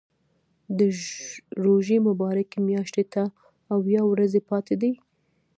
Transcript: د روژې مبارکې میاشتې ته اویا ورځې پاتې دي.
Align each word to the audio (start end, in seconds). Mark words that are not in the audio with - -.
د 0.77 0.79
روژې 1.65 1.97
مبارکې 2.07 2.57
میاشتې 2.69 3.03
ته 3.13 3.23
اویا 3.75 4.01
ورځې 4.11 4.41
پاتې 4.49 4.75
دي. 4.81 4.91